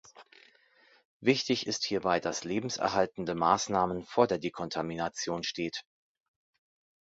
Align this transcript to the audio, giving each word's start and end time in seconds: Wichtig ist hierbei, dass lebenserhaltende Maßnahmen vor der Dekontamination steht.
Wichtig 1.19 1.67
ist 1.67 1.83
hierbei, 1.83 2.19
dass 2.19 2.43
lebenserhaltende 2.43 3.35
Maßnahmen 3.35 4.01
vor 4.03 4.25
der 4.25 4.39
Dekontamination 4.39 5.43
steht. 5.43 5.85